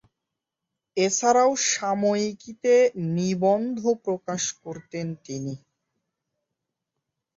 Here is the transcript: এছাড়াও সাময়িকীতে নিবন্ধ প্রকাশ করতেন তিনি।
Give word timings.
এছাড়াও 0.97 1.51
সাময়িকীতে 1.69 2.73
নিবন্ধ 3.15 3.81
প্রকাশ 4.05 4.43
করতেন 4.63 5.07
তিনি। 5.25 5.53